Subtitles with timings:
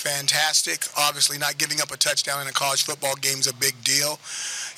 [0.00, 0.86] fantastic.
[0.96, 4.18] Obviously, not giving up a touchdown in a college football game is a big deal.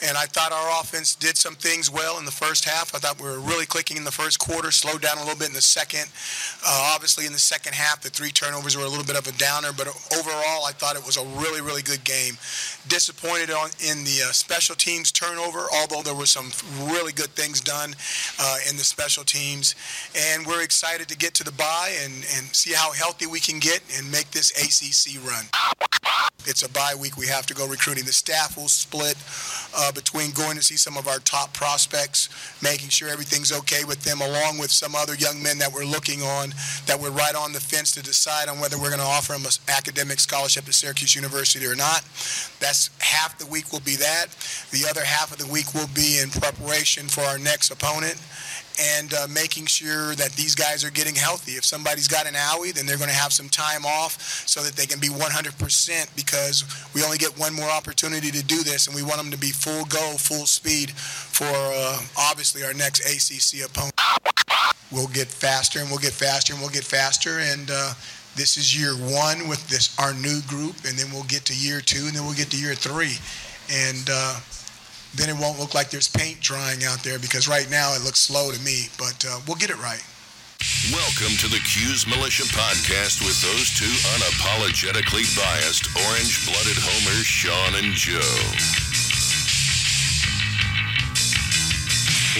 [0.02, 2.94] And I thought our offense did some things well in the first half.
[2.94, 5.48] I thought we were really clicking in the first quarter, slowed down a little bit
[5.48, 6.10] in the second.
[6.66, 9.32] Uh, obviously, in the second half, the three turnovers were a little bit of a
[9.38, 9.86] downer, but
[10.18, 12.34] overall, I thought it was a really, really good game.
[12.88, 16.50] Disappointed on, in the uh, special teams turnover, although there were some
[16.90, 17.94] really good things done
[18.40, 19.76] uh, in the special teams.
[20.18, 23.60] And we're excited to get to the bye and, and see how healthy we can
[23.60, 25.46] get and make this ACC run.
[26.44, 27.16] It's a bye week.
[27.16, 28.04] We have to go recruiting.
[28.04, 29.16] The staff will split
[29.76, 32.28] uh, between going to see some of our top prospects,
[32.62, 36.22] making sure everything's okay with them, along with some other young men that we're looking
[36.22, 36.50] on
[36.86, 39.44] that we're right on the fence to decide on whether we're going to offer them
[39.44, 42.02] an academic scholarship to Syracuse University or not.
[42.58, 44.26] That's half the week will be that.
[44.72, 48.18] The other half of the week will be in preparation for our next opponent
[48.80, 51.52] and uh, making sure that these guys are getting healthy.
[51.52, 54.74] If somebody's got an owie, then they're going to have some time off so that
[54.74, 58.96] they can be 100% because we only get one more opportunity to do this, and
[58.96, 63.66] we want them to be full go, full speed for uh, obviously our next ACC
[63.66, 63.94] opponent.
[64.90, 67.94] We'll get faster and we'll get faster and we'll get faster, and uh,
[68.36, 71.80] this is year one with this our new group, and then we'll get to year
[71.80, 73.16] two, and then we'll get to year three,
[73.70, 74.38] and uh,
[75.14, 78.20] then it won't look like there's paint drying out there because right now it looks
[78.20, 80.02] slow to me, but uh, we'll get it right.
[80.92, 87.74] Welcome to the Cuse Militia Podcast with those two unapologetically biased, orange blooded homers, Sean
[87.82, 88.20] and Joe.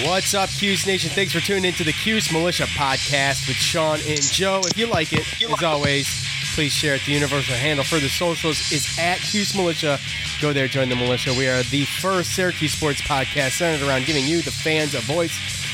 [0.09, 1.10] What's up, Cuse Nation?
[1.10, 4.62] Thanks for tuning into the Cuse Militia Podcast with Sean and Joe.
[4.65, 6.09] If you like it, as always,
[6.54, 7.02] please share it.
[7.06, 9.98] The universal handle for the socials is at Cuse Militia.
[10.40, 11.32] Go there, join the militia.
[11.32, 15.32] We are the first Syracuse sports podcast centered around giving you, the fans, a voice.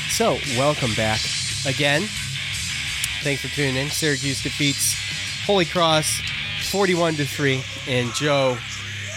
[0.09, 1.19] So, welcome back
[1.65, 2.03] again.
[3.21, 3.89] Thanks for tuning in.
[3.89, 4.95] Syracuse defeats
[5.45, 6.21] Holy Cross
[6.69, 8.57] 41 to 3, and Joe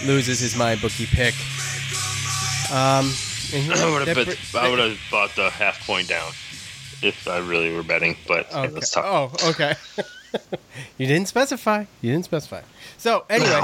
[0.05, 1.35] loses his my bookie pick.
[2.73, 3.13] Um,
[3.55, 6.33] I would have I would have bought the half point down
[7.03, 8.73] if I really were betting, but Okay.
[8.75, 9.35] that's tough.
[9.43, 9.75] Oh, okay.
[10.99, 11.85] you didn't specify.
[12.01, 12.63] You didn't specify.
[12.99, 13.63] So anyway,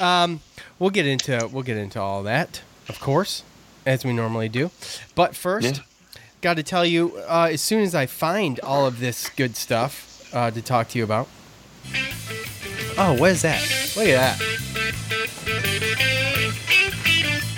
[0.00, 0.40] um,
[0.78, 3.42] we'll get into we'll get into all that, of course,
[3.86, 4.70] as we normally do.
[5.14, 5.82] But first, Yeah.
[6.40, 10.28] got to tell you, uh, as soon as I find all of this good stuff
[10.34, 11.28] uh, to talk to you about.
[13.00, 13.60] Oh, what is that?
[13.96, 15.48] Look at that.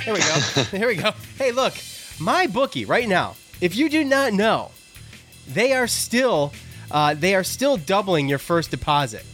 [0.04, 0.62] Here we go.
[0.76, 1.12] Here we go.
[1.38, 1.74] Hey, look,
[2.18, 3.36] my bookie right now.
[3.60, 4.70] If you do not know,
[5.54, 6.52] they are still
[6.90, 9.24] uh, they are still doubling your first deposit.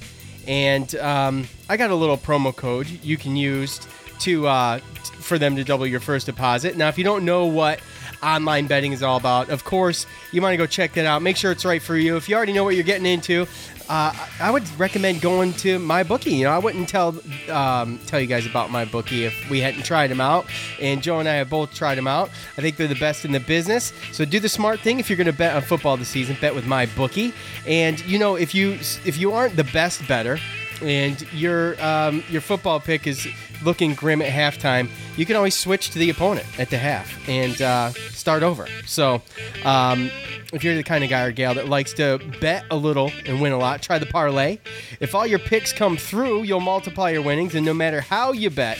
[0.46, 3.80] And um, i got a little promo code you can use
[4.20, 6.76] to uh, for them to double your first deposit.
[6.76, 7.80] Now if you don't know what
[8.26, 11.36] online betting is all about of course you want to go check that out make
[11.36, 13.46] sure it's right for you if you already know what you're getting into
[13.88, 16.32] uh, I would recommend going to my bookie.
[16.32, 17.14] You know, I wouldn't tell
[17.50, 20.46] um, tell you guys about my bookie if we hadn't tried them out.
[20.80, 22.30] And Joe and I have both tried them out.
[22.58, 23.92] I think they're the best in the business.
[24.12, 26.36] So do the smart thing if you're going to bet on football this season.
[26.40, 27.32] Bet with my bookie.
[27.66, 30.38] And you know, if you if you aren't the best better,
[30.82, 33.26] and your um, your football pick is
[33.62, 37.60] looking grim at halftime, you can always switch to the opponent at the half and
[37.62, 38.66] uh, start over.
[38.84, 39.22] So,
[39.64, 40.10] um,
[40.52, 43.40] if you're the kind of guy or gal that likes to bet a little and
[43.40, 44.58] win a lot, try the parlay.
[45.00, 48.50] If all your picks come through, you'll multiply your winnings, and no matter how you
[48.50, 48.78] bet.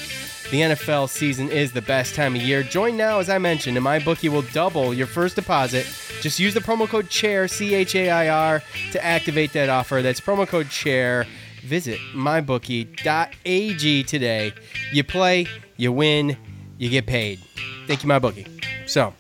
[0.51, 2.63] The NFL season is the best time of year.
[2.63, 5.89] Join now, as I mentioned, and my bookie will double your first deposit.
[6.21, 10.03] Just use the promo code CHAIR, C H A I R, to activate that offer.
[10.03, 11.27] That's promo code CHAIR.
[11.67, 14.53] Visit mybookie.ag today.
[14.93, 15.47] You play,
[15.77, 16.37] you win,
[16.79, 17.41] you get paid.
[17.87, 18.65] Thank you, MyBookie.
[18.89, 19.15] So,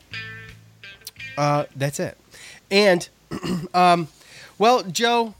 [1.36, 2.16] uh, that's it.
[2.70, 3.08] And,
[3.74, 4.08] um,
[4.58, 5.34] well, Joe,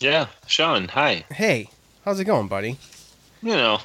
[0.00, 1.24] Yeah, Sean, hi.
[1.32, 1.68] hey,
[2.04, 2.78] how's it going, buddy?
[3.42, 3.80] You know,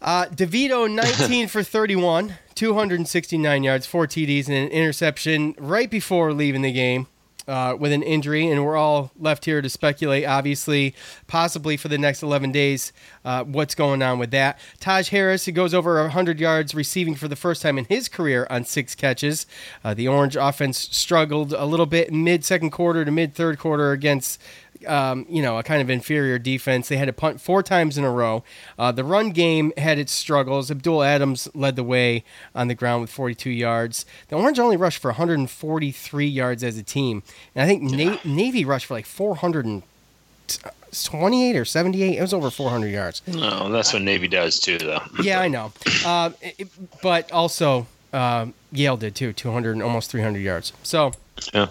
[0.00, 6.62] Uh, DeVito, 19 for 31, 269 yards, four TDs, and an interception right before leaving
[6.62, 7.08] the game
[7.48, 8.46] uh, with an injury.
[8.46, 10.94] And we're all left here to speculate, obviously,
[11.26, 12.92] possibly for the next 11 days,
[13.24, 14.58] uh, what's going on with that.
[14.78, 18.46] Taj Harris, he goes over 100 yards receiving for the first time in his career
[18.50, 19.46] on six catches.
[19.82, 23.92] Uh, the Orange offense struggled a little bit mid second quarter to mid third quarter
[23.92, 24.40] against
[24.86, 26.88] um, you know, a kind of inferior defense.
[26.88, 28.44] They had to punt four times in a row.
[28.78, 30.70] Uh, the run game had its struggles.
[30.70, 34.06] Abdul Adams led the way on the ground with 42 yards.
[34.28, 37.22] The Orange only rushed for 143 yards as a team,
[37.54, 42.18] and I think Na- Navy rushed for like 428 or 78.
[42.18, 43.22] It was over 400 yards.
[43.26, 45.00] No, that's what Navy does too, though.
[45.22, 45.72] Yeah, I know,
[46.04, 46.68] uh, it,
[47.02, 50.72] but also uh, Yale did too, 200 almost 300 yards.
[50.82, 51.12] So.
[51.54, 51.68] Yeah.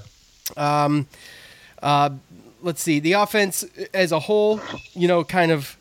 [0.56, 1.08] Um,
[1.82, 2.12] uh,
[2.62, 3.64] let's see the offense
[3.94, 4.60] as a whole.
[4.94, 5.78] You know, kind of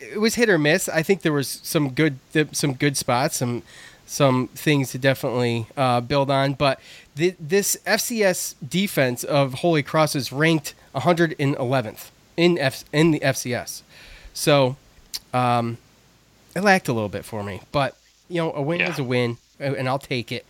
[0.00, 0.88] it was hit or miss.
[0.88, 2.18] I think there was some good
[2.52, 3.62] some good spots, some
[4.06, 6.54] some things to definitely uh, build on.
[6.54, 6.80] But
[7.16, 13.82] th- this FCS defense of Holy Cross is ranked 111th in F- in the FCS.
[14.32, 14.76] So
[15.34, 15.78] um,
[16.56, 17.96] it lacked a little bit for me, but
[18.28, 18.90] you know, a win Yeah.
[18.90, 20.46] is a win, and I'll take it.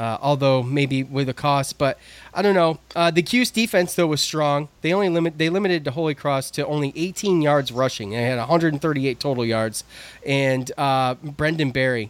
[0.00, 1.98] Uh, although maybe with a cost, but
[2.32, 2.78] I don't know.
[2.96, 4.68] Uh, the Cuse defense though was strong.
[4.80, 8.10] They only limit they limited the Holy Cross to only 18 yards rushing.
[8.12, 9.84] They had 138 total yards,
[10.24, 12.08] and uh, Brendan Barry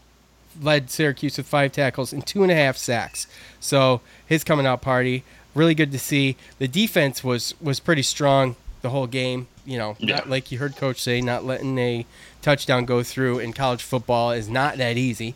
[0.62, 3.26] led Syracuse with five tackles and two and a half sacks.
[3.58, 5.24] So his coming out party
[5.56, 6.36] really good to see.
[6.60, 9.48] The defense was was pretty strong the whole game.
[9.66, 10.22] You know, Yeah.
[10.26, 12.06] like you heard coach say, not letting a
[12.40, 15.34] touchdown go through in college football is not that easy.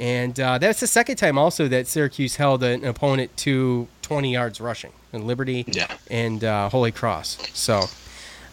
[0.00, 4.58] And uh, that's the second time also that Syracuse held an opponent to 20 yards
[4.60, 5.88] rushing in Liberty Yeah.
[6.10, 7.36] and uh, Holy Cross.
[7.52, 7.82] So,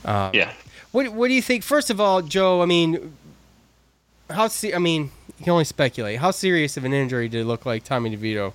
[0.06, 0.52] Yeah.
[0.92, 1.64] what what do you think?
[1.64, 3.14] First of all, Joe, I mean,
[4.30, 6.20] how se- I mean, you can only speculate.
[6.20, 8.52] How serious of an injury did it look like Tommy DeVito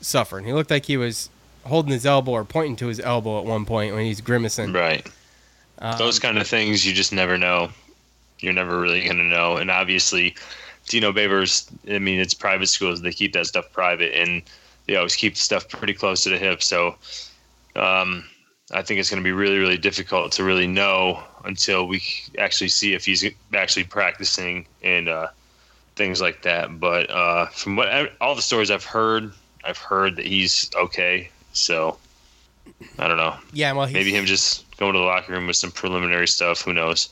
[0.00, 0.44] suffered?
[0.44, 1.28] He looked like he was
[1.64, 4.72] holding his elbow or pointing to his elbow at one point when he's grimacing.
[4.72, 5.04] Right.
[5.80, 7.70] Um, Those kind of things you just never know.
[8.38, 9.56] You're never really going to know.
[9.56, 10.34] And obviously,
[10.92, 13.00] Dino Babers, I mean, it's private schools.
[13.00, 14.42] They keep that stuff private and
[14.86, 16.62] they always keep stuff pretty close to the hip.
[16.62, 16.96] So
[17.74, 18.24] um,
[18.72, 22.02] I think it's going to be really, really difficult to really know until we
[22.38, 23.24] actually see if he's
[23.54, 25.28] actually practicing and uh,
[25.96, 26.78] things like that.
[26.78, 29.32] But uh, from what all the stories I've heard,
[29.64, 31.30] I've heard that he's okay.
[31.54, 31.96] So
[32.98, 33.38] I don't know.
[33.54, 36.60] Yeah, well, he's, Maybe him just going to the locker room with some preliminary stuff.
[36.60, 37.08] Who knows?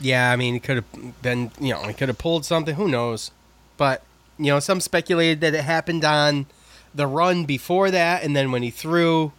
[0.00, 2.74] Yeah, I mean, it could have been, you know, he could have pulled something.
[2.74, 3.30] Who knows?
[3.76, 4.02] But
[4.38, 6.46] you know, some speculated that it happened on
[6.94, 9.32] the run before that, and then when he threw,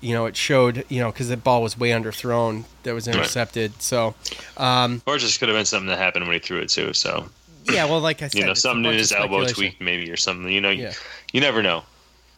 [0.00, 3.80] you know, it showed, you know, because the ball was way underthrown that was intercepted.
[3.80, 4.14] So,
[4.56, 6.92] um, Or it just could have been something that happened when he threw it too.
[6.92, 7.28] So
[7.70, 10.50] yeah, well, like I said, you know, something in his elbow tweaked maybe or something.
[10.52, 10.92] You know, Yeah.
[11.32, 11.84] you never know.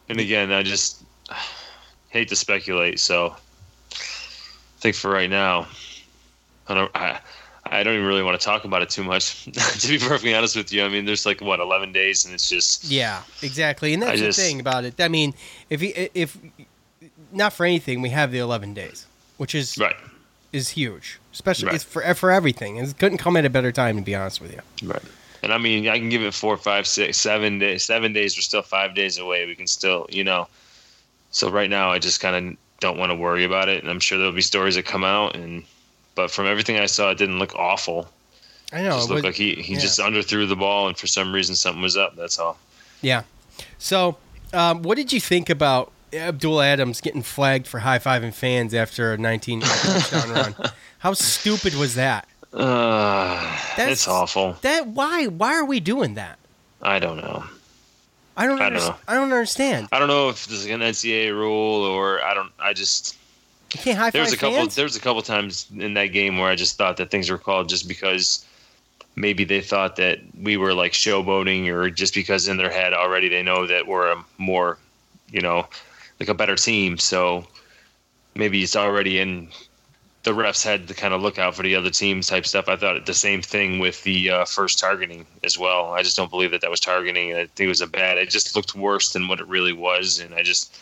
[0.07, 1.03] And again, I just
[2.09, 2.99] hate to speculate.
[2.99, 3.35] So
[3.91, 3.95] I
[4.79, 5.67] think for right now,
[6.67, 6.91] I don't.
[6.95, 7.19] I,
[7.67, 9.45] I don't even really want to talk about it too much.
[9.81, 12.47] to be perfectly honest with you, I mean, there's like what 11 days, and it's
[12.49, 14.99] just Yeah, exactly, and I that's just- the thing about it.
[14.99, 15.33] I mean,
[15.69, 16.37] if he, if
[17.31, 19.05] not for anything, we have the eleven days,
[19.37, 19.95] which is right,
[20.53, 21.75] is huge, especially Right.
[21.75, 22.77] it's for for everything.
[22.77, 24.61] It couldn't come at a better time, to be honest with you.
[24.87, 25.01] right.
[25.43, 27.83] And I mean, I can give it four, five, six, seven days.
[27.83, 28.35] Seven days.
[28.35, 29.45] We're still five days away.
[29.45, 30.47] We can still, you know.
[31.29, 33.99] So right now, I just kind of don't want to worry about it, and I'm
[33.99, 35.35] sure there'll be stories that come out.
[35.35, 35.63] And
[36.15, 38.07] but from everything I saw, it didn't look awful.
[38.73, 38.91] I know.
[38.91, 39.79] just looked was- like he, he yeah.
[39.79, 42.15] just underthrew the ball, and for some reason something was up.
[42.15, 42.57] That's all.
[43.01, 43.23] Yeah.
[43.77, 44.17] So,
[44.53, 49.13] um, what did you think about Abdul Adams getting flagged for high fiving fans after
[49.13, 50.55] a 19 touchdown run?
[50.99, 52.27] How stupid was that?
[52.53, 53.39] Uh,
[53.75, 54.57] That's- it's awful.
[54.61, 56.39] That why why are we doing that?
[56.81, 57.43] I don't know.
[58.37, 58.95] I don't I don't know.
[59.07, 59.87] I don't understand.
[59.91, 62.51] I don't know if there's an NCAA rule or I don't.
[62.59, 63.17] I just
[63.73, 64.57] You can't high there five was a couple.
[64.57, 64.75] fans.
[64.75, 67.37] There was a couple times in that game where I just thought that things were
[67.37, 68.45] called just because
[69.15, 73.29] maybe they thought that we were like showboating, or just because in their head already
[73.29, 74.77] they know that we're a more,
[75.29, 75.67] you know,
[76.19, 76.97] like a better team.
[76.97, 77.45] So
[78.35, 79.49] maybe it's already in
[80.23, 82.67] the refs had to kind of look out for the other teams type stuff.
[82.67, 85.93] I thought the same thing with the uh, first targeting as well.
[85.93, 87.33] I just don't believe that that was targeting.
[87.33, 88.17] I think it was a bad.
[88.17, 90.75] It just looked worse than what it really was, and I just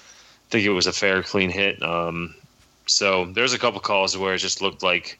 [0.49, 1.83] think it was a fair, clean hit.
[1.83, 2.33] Um,
[2.85, 5.19] so there's a couple calls where it just looked like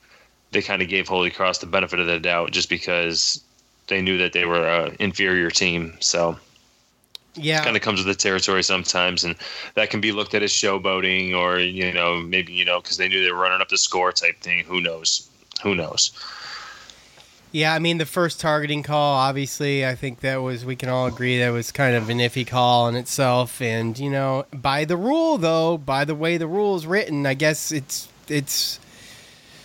[0.51, 3.43] they kind of gave Holy Cross the benefit of the doubt just because
[3.88, 5.98] they knew that they were an inferior team.
[6.00, 6.38] So
[7.36, 7.63] yeah.
[7.63, 9.36] kind of comes with the territory sometimes, and
[9.75, 13.08] that can be looked at as showboating, or you know maybe you know because they
[13.08, 14.63] knew they were running up the score type thing.
[14.65, 15.29] Who knows?
[15.63, 16.12] Who knows?
[17.53, 21.05] Yeah, I mean the first targeting call, obviously, I think that was we can all
[21.05, 23.62] agree that was kind of an iffy call in itself.
[23.62, 27.36] And you know, by the rule though, by the way the rule is written, I
[27.36, 28.79] guess it's it's.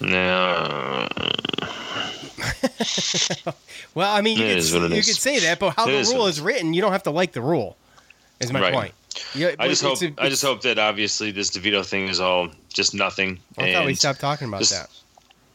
[0.02, 1.09] No.
[3.95, 5.92] well, I mean, you, could, is what it you could say that, but how It
[5.92, 7.76] the is rule is written, you don't have to like the rule.
[8.40, 8.73] Is my Right.
[8.75, 8.95] point.
[9.35, 12.50] Yeah, I just hope a- I just hope that obviously this DeVito thing is all
[12.73, 13.40] just nothing.
[13.57, 14.90] I thought we stopped talking about that.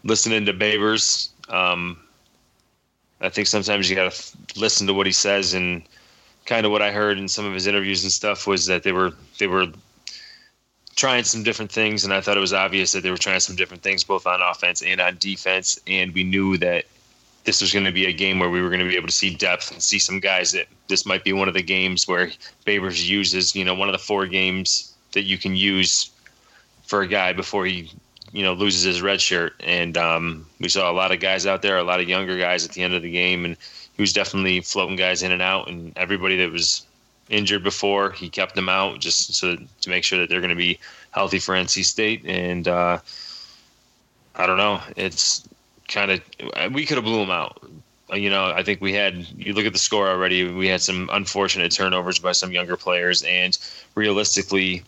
[0.03, 1.97] Listening to Babers, um,
[3.23, 5.81] I think sometimes you got to listen to what he says, and
[6.45, 8.91] kind of what I heard in some of his interviews and stuff was that they
[8.91, 9.67] were they were
[10.95, 13.55] trying some different things, and I thought it was obvious that they were trying some
[13.55, 16.85] different things both on offense and on defense, and we knew that
[17.45, 19.13] this was going to be a game where we were going to be able to
[19.13, 22.31] see depth and see some guys that this might be one of the games where
[22.65, 26.09] Babers uses, you know, one of the four games that you can use
[26.83, 27.91] for a guy before he,
[28.33, 29.53] you know, loses his red shirt.
[29.61, 32.65] And um, we saw a lot of guys out there, a lot of younger guys
[32.65, 33.55] at the end of the game, and
[33.95, 35.69] he was definitely floating guys in and out.
[35.69, 36.85] And everybody that was
[37.29, 40.55] injured before, he kept them out just so to make sure that they're going to
[40.55, 40.79] be
[41.11, 42.25] healthy for NC State.
[42.25, 42.97] And uh,
[44.35, 45.47] I don't know, it's
[45.87, 47.61] kind of we could have blew them out.
[48.11, 49.25] You know, I think we had.
[49.37, 50.51] You look at the score already.
[50.51, 53.57] We had some unfortunate turnovers by some younger players, and
[53.95, 54.83] realistically,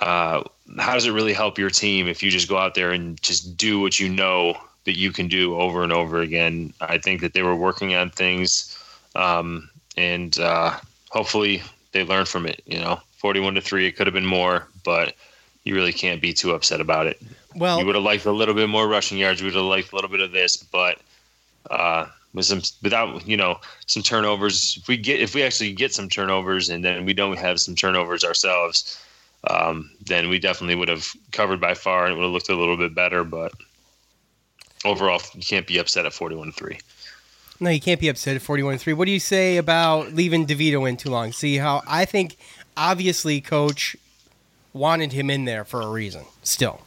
[0.00, 0.42] uh,
[0.78, 3.56] how does it really help your team if you just go out there and just
[3.56, 6.72] do what you know that you can do over and over again?
[6.80, 8.78] I think that they were working on things,
[9.16, 10.78] um, and uh,
[11.10, 11.62] hopefully
[11.92, 12.62] they learned from it.
[12.66, 15.14] You know, forty-one to three, it could have been more, but
[15.64, 17.20] you really can't be too upset about it.
[17.54, 19.40] Well, You would have liked a little bit more rushing yards.
[19.40, 21.00] We would have liked a little bit of this, but
[21.70, 24.78] uh, with some without you know some turnovers.
[24.80, 27.74] If we get if we actually get some turnovers and then we don't have some
[27.74, 29.02] turnovers ourselves,
[29.44, 32.56] um, then we definitely would have covered by far and it would have looked a
[32.56, 33.24] little bit better.
[33.24, 33.52] But
[34.84, 36.78] overall, you can't be upset at forty-one three.
[37.60, 38.92] No, you can't be upset at 41 3.
[38.92, 41.32] What do you say about leaving DeVito in too long?
[41.32, 42.36] See how I think
[42.76, 43.96] obviously coach
[44.72, 46.80] wanted him in there for a reason still.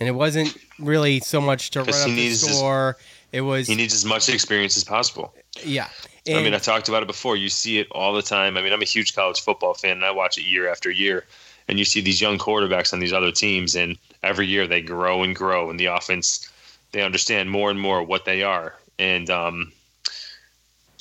[0.00, 2.96] And it wasn't really so much to run up he the needs his- score.
[3.30, 5.32] It was He needs as much experience as possible.
[5.64, 5.88] yeah.
[6.28, 7.36] I mean, I talked about it before.
[7.36, 8.56] You see it all the time.
[8.56, 11.24] I mean, I'm a huge college football fan, and I watch it year after year.
[11.68, 15.22] And you see these young quarterbacks on these other teams, and every year they grow
[15.22, 16.50] and grow, and the offense
[16.92, 18.74] they understand more and more what they are.
[18.98, 19.72] And um,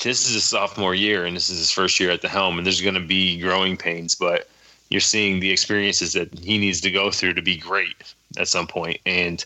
[0.01, 2.65] this is a sophomore year, and this is his first year at the helm, and
[2.65, 4.49] there's going to be growing pains, but
[4.89, 7.95] you're seeing the experiences that he needs to go through to be great
[8.37, 9.45] at some point, and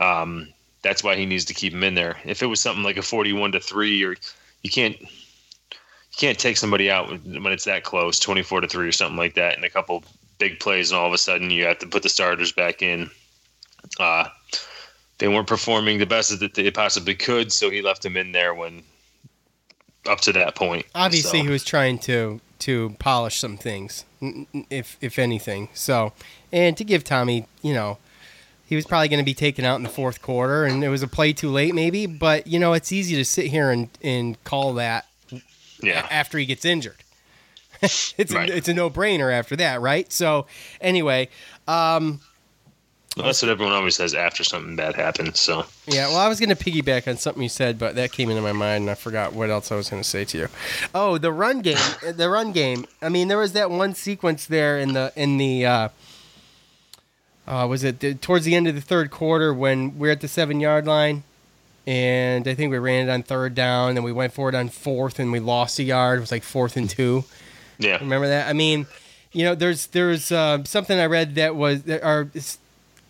[0.00, 0.48] um,
[0.82, 2.16] that's why he needs to keep him in there.
[2.24, 4.14] If it was something like a 41 to three, or
[4.62, 8.92] you can't you can't take somebody out when it's that close, 24 to three or
[8.92, 10.04] something like that, and a couple
[10.38, 13.10] big plays, and all of a sudden you have to put the starters back in.
[13.98, 14.28] Uh,
[15.18, 18.54] they weren't performing the best that they possibly could, so he left them in there
[18.54, 18.82] when
[20.08, 20.86] up to that point.
[20.94, 24.04] obviously So, he was trying to to polish some things
[24.70, 25.68] if if anything.
[25.74, 26.12] So,
[26.52, 27.98] and to give Tommy, you know,
[28.66, 31.02] he was probably going to be taken out in the fourth quarter and it was
[31.02, 34.42] a play too late maybe, but you know, it's easy to sit here and and
[34.44, 35.06] call that
[35.82, 37.02] yeah, after he gets injured.
[38.18, 38.50] it's Right.
[38.50, 40.10] a, it's a no-brainer after that, right?
[40.12, 40.46] So,
[40.80, 41.28] anyway,
[41.68, 42.20] um
[43.16, 45.40] that's what everyone always says after something bad happens.
[45.40, 48.28] So Yeah, well, I was going to piggyback on something you said, but that came
[48.28, 50.48] into my mind, and I forgot what else I was going to say to you.
[50.94, 51.78] Oh, the run game,
[52.14, 52.84] the run game.
[53.00, 55.64] I mean, there was that one sequence there in the in the.
[55.64, 55.88] Uh,
[57.48, 60.28] uh, was it the, towards the end of the third quarter when we're at the
[60.28, 61.22] seven yard line,
[61.86, 64.68] and I think we ran it on third down, and we went for it on
[64.68, 66.18] fourth, and we lost a yard.
[66.18, 67.24] It was like fourth and two.
[67.78, 68.48] Yeah, Remember that?
[68.48, 68.86] I mean,
[69.32, 72.28] you know, there's there's uh, something I read that was that are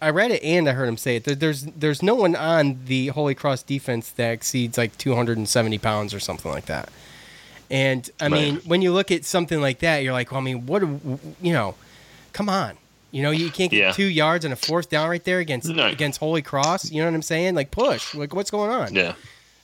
[0.02, 1.25] I read it and I heard him say it.
[1.25, 6.12] There- There's there's no one on the Holy Cross defense that exceeds like 270 pounds
[6.12, 6.90] or something like that.
[7.70, 10.66] And I mean, when you look at something like that, you're like, well, I mean,
[10.66, 11.75] what, do- you know,
[12.32, 12.76] come on.
[13.11, 13.92] You know, you can't get Yeah.
[13.92, 15.87] two yards and a fourth down right there against No.
[15.87, 16.90] against Holy Cross.
[16.92, 17.54] You know what I'm saying?
[17.54, 18.14] Like push.
[18.14, 18.94] Like what's going on?
[18.94, 19.14] yeah.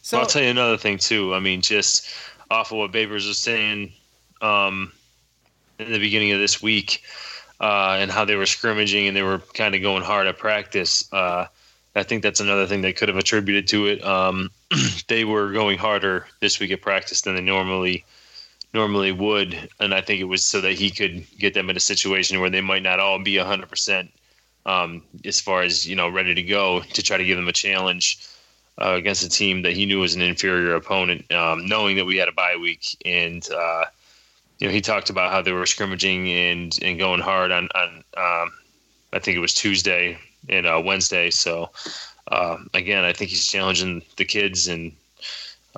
[0.01, 1.35] So well, I'll tell you another thing too.
[1.35, 2.09] I mean, just
[2.51, 3.93] off of what Babers was saying
[4.43, 4.93] um,
[5.79, 7.03] in the beginning of this week,
[7.61, 11.11] uh, and how they were scrimmaging and they were kind of going hard at practice.
[11.13, 11.47] Uh,
[11.95, 14.05] I think that's another thing they could have attributed to it.
[14.05, 14.51] Um,
[15.09, 18.05] they were going harder this week at practice than they normally
[18.75, 21.81] normally would, and I think it was so that he could get them in a
[21.81, 24.11] situation where they might not all be hundred percent
[24.65, 27.53] um, as far as you know ready to go to try to give them a
[27.53, 28.19] challenge
[28.79, 32.17] uh, against a team that he knew was an inferior opponent, um, knowing that we
[32.17, 32.97] had a bye week.
[33.05, 33.85] And, uh,
[34.59, 37.89] you know, he talked about how they were scrimmaging and, and going hard on, on
[38.17, 38.53] um,
[39.13, 40.19] I think it was Tuesday
[40.49, 41.31] and uh, Wednesday.
[41.31, 41.71] So
[42.29, 44.93] uh, again, I think he's challenging the kids and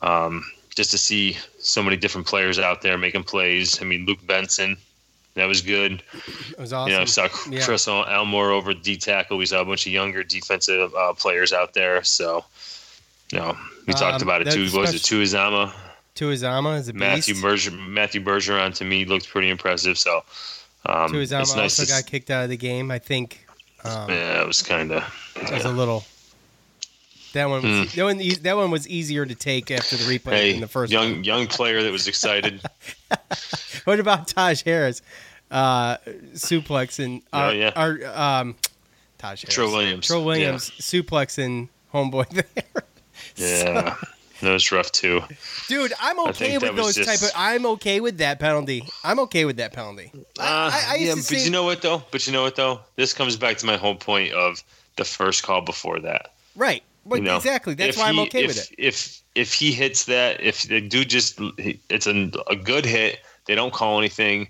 [0.02, 3.80] um, just to see so many different players out there making plays.
[3.80, 4.76] I mean, Luke Benson,
[5.34, 6.02] that was good.
[6.50, 6.90] It was awesome.
[6.90, 7.64] You know, I saw Yeah.
[7.64, 9.36] Chris Elmore over D tackle.
[9.38, 12.04] We saw a bunch of younger defensive uh, players out there.
[12.04, 12.44] So,
[13.32, 14.64] you know, we talked Um, about it too.
[14.64, 15.72] that's Was it Tuizama?
[16.14, 17.00] Tuizama is a beast.
[17.00, 19.98] Matthew Berger, Matthew Bergeron to me looked pretty impressive.
[19.98, 20.24] So,
[20.86, 22.90] um, Tuizama it's nice also to, got kicked out of the game.
[22.90, 23.46] I think
[23.84, 26.04] um, yeah, it was kind of it was a little.
[27.32, 30.52] That one, was, that one, that one was easier to take after the replay hey
[30.52, 31.24] than the first young one.
[31.24, 32.60] young player that was excited.
[33.84, 35.02] What about Taj Harris,
[35.50, 35.98] uh,
[36.32, 37.70] suplex and Oh, yeah.
[37.76, 38.56] our um,
[39.18, 42.84] Taj Harris, Trill Williams, Trill Williams, suplex and homeboy there.
[43.36, 43.98] yeah, that
[44.42, 45.22] was rough too.
[45.68, 47.30] Dude, I'm okay with that was those type of.
[47.36, 48.84] I'm okay with that penalty.
[49.02, 50.10] I'm okay with that penalty.
[50.14, 52.02] Uh, I, I used yeah, to but see, you know what though?
[52.10, 52.80] But you know what though?
[52.96, 54.62] This comes back to my whole point of
[54.96, 56.32] the first call before that.
[56.56, 57.74] right, but you know, exactly.
[57.74, 58.74] That's if why I'm he- okay if, with it.
[58.78, 61.40] If if he hits that, if the dude just
[61.88, 64.48] it's a, a good hit, they don't call anything.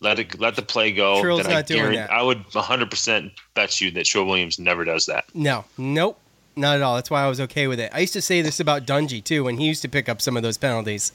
[0.00, 1.22] Let it let the play go.
[1.22, 2.10] Trill's then I not doing that.
[2.10, 5.24] I would 100 percent bet you that Trill Williams never does that.
[5.34, 6.20] No, nope,
[6.56, 6.94] not at all.
[6.96, 7.90] That's why I was okay with it.
[7.94, 10.36] I used to say this about Dungy too, when he used to pick up some
[10.36, 11.12] of those penalties,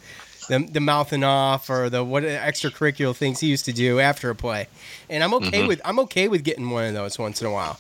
[0.50, 4.36] the the mouthing off or the what extracurricular things he used to do after a
[4.36, 4.68] play,
[5.10, 5.68] and I'm okay Mm-hmm.
[5.68, 7.80] with I'm okay with getting one of those once in a while.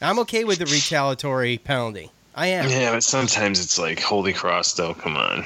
[0.00, 2.10] I'm okay with the retaliatory penalty.
[2.34, 2.68] I am.
[2.68, 4.94] Yeah, but sometimes it's like holy cross though.
[4.94, 5.44] Come on,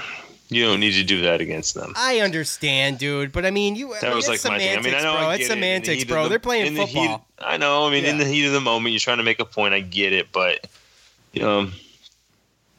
[0.49, 1.93] you don't need to do that against them.
[1.97, 3.95] I understand, dude, but I mean, you.
[4.01, 4.69] That was it's like my thing.
[4.69, 5.29] I semantics, mean, I know bro.
[5.29, 5.53] I it's get it.
[5.55, 6.23] In the semantics, of bro.
[6.25, 7.27] the- They're playing in the heat- football.
[7.41, 7.87] I know.
[7.87, 9.75] I mean, in the heat of the moment, you're trying to make a point.
[9.75, 10.67] I get it, but
[11.41, 11.71] know,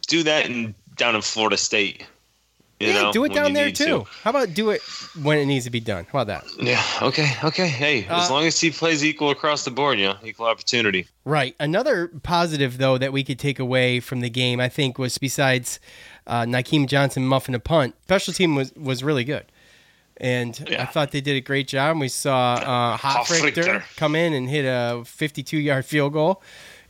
[0.08, 2.06] do that in down in Florida State.
[2.80, 3.86] You yeah, know, do it down there too.
[3.86, 4.04] to.
[4.24, 4.82] How about do it
[5.24, 6.06] when it needs to be done?
[6.12, 6.64] How about that?
[6.64, 6.84] Yeah.
[7.02, 7.28] Okay.
[7.44, 7.68] Okay.
[7.68, 11.08] Hey, as Uh, long as he plays equal across the board, you know, equal opportunity.
[11.26, 11.56] Right.
[11.60, 15.80] Another positive, though, that we could take away from the game, I think, was besides
[16.28, 19.46] uh, Nykeim Johnson muffing a punt, special team was, was really good.
[20.18, 21.98] And I thought they did a great job.
[22.00, 23.24] We saw uh,
[23.96, 26.44] come in and hit a 52 yard field goal.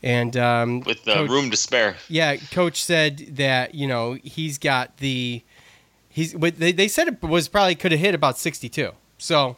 [0.08, 1.98] And um, With uh, Coach- room to spare.
[2.08, 5.42] yeah, coach said that you know he's got the
[6.10, 8.92] he's they, they said it was probably could have hit about 62.
[9.18, 9.58] So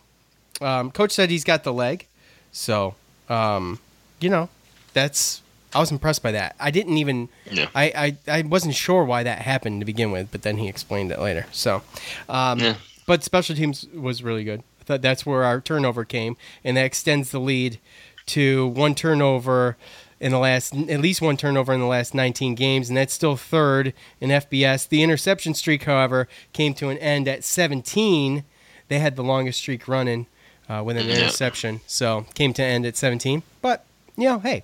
[0.60, 2.08] um, coach said he's got the leg.
[2.52, 2.96] So
[3.30, 3.80] um,
[4.20, 4.50] you know
[4.94, 5.42] that's
[5.76, 6.56] I was impressed by that.
[6.60, 7.68] I didn't even Yeah.
[7.76, 11.12] I, I I wasn't sure why that happened to begin with, but then he explained
[11.12, 11.46] it later.
[11.52, 11.84] So
[12.28, 12.76] um, Yeah.
[13.06, 14.64] but special teams was really good.
[14.82, 17.78] I thought that's where our turnover came, and that extends the lead
[18.26, 19.78] to one turnover
[20.20, 23.36] in the last, at least one turnover in the last 19 games, and that's still
[23.36, 24.88] third in FBS.
[24.88, 28.44] The interception streak, however, came to an end at 17.
[28.88, 30.28] They had the longest streak running
[30.68, 33.44] uh, with an interception, so came to end at 17.
[33.62, 33.86] But
[34.18, 34.64] you know, hey,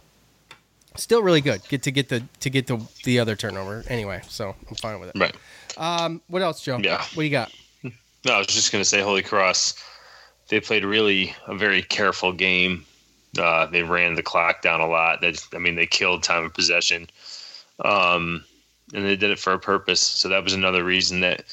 [0.96, 1.62] still really good.
[1.70, 5.10] Get to get the to get the the other turnover anyway, so I'm fine with
[5.10, 5.20] it.
[5.20, 5.36] Right.
[5.78, 6.78] Um, what else, Joe?
[6.78, 6.98] Yeah.
[6.98, 7.52] What do you got?
[8.26, 9.76] No, I was just going to say, Holy Cross,
[10.48, 12.86] they played really a very careful game.
[13.38, 15.22] Uh, they ran the clock down a lot.
[15.22, 17.08] That I mean, they killed time of possession,
[17.84, 18.44] um,
[18.94, 20.02] and they did it for a purpose.
[20.02, 21.44] So that was another reason that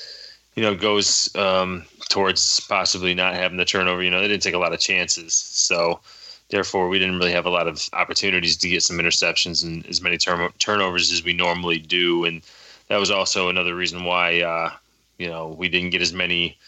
[0.54, 4.02] you know goes um, towards possibly not having the turnover.
[4.02, 6.00] You know, they didn't take a lot of chances, so
[6.48, 10.02] therefore we didn't really have a lot of opportunities to get some interceptions and as
[10.02, 12.24] many turn- turnovers as we normally do.
[12.24, 12.42] And
[12.88, 14.70] that was also another reason why uh,
[15.18, 16.58] you know we didn't get as many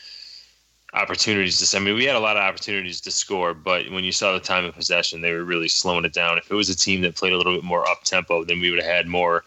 [0.94, 1.76] opportunities to.
[1.76, 4.40] I mean, we had a lot of opportunities to score, but when you saw the
[4.40, 6.38] time of possession, they were really slowing it down.
[6.38, 8.70] If it was a team that played a little bit more up tempo, then we
[8.70, 9.44] would have had more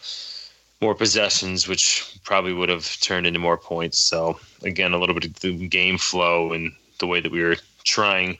[0.79, 3.97] more possessions, which probably would have turned into more points.
[3.97, 7.57] So again, a little bit of the game flow and the way that we were
[7.83, 8.37] trying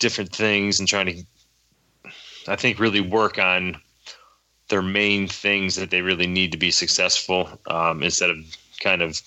[0.00, 2.10] different things and trying to,
[2.48, 3.80] I think, really work on
[4.68, 8.38] their main things that they really need to be successful um, instead of
[8.80, 9.20] kind of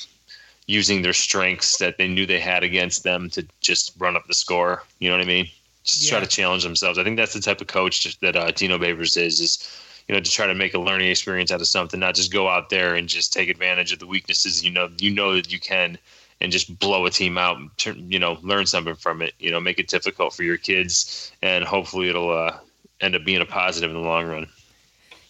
[0.68, 4.34] using their strengths that they knew they had against them to just run up the
[4.34, 4.84] score.
[5.00, 5.48] You know what I mean?
[5.84, 6.98] Just try to challenge themselves.
[6.98, 9.40] I think that's the type of coach that uh, Dino Babers is.
[9.42, 12.32] Is you know to try to make a learning experience out of something, not just
[12.32, 14.64] go out there and just take advantage of the weaknesses.
[14.64, 15.98] You know, you know that you can,
[16.40, 17.58] and just blow a team out.
[17.58, 19.34] and turn- You know, learn something from it.
[19.40, 22.58] You know, make it difficult for your kids, and hopefully it'll uh,
[23.02, 24.48] end up being a positive in the long run.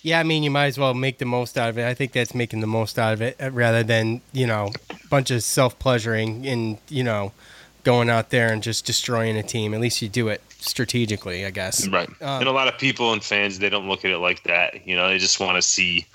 [0.03, 1.85] Yeah, I mean, you might as well make the most out of it.
[1.87, 5.07] I think that's making the most out of it uh, rather than, you know, a
[5.09, 7.31] bunch of self pleasuring and, you know,
[7.85, 9.73] going out there and just destroying a team.
[9.73, 11.87] At least you do it strategically, I guess.
[11.87, 12.09] Right.
[12.21, 14.85] Um, and a lot of people and fans, they don't look at it like that.
[14.85, 16.05] You know, they just want to see.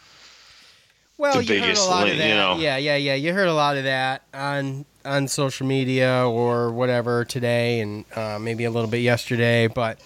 [1.17, 2.35] Well, the you heard a lot link, of you that.
[2.35, 2.57] know.
[2.59, 3.15] Yeah, yeah, yeah.
[3.15, 8.39] You heard a lot of that on on social media or whatever today, and uh,
[8.39, 9.67] maybe a little bit yesterday.
[9.67, 9.99] But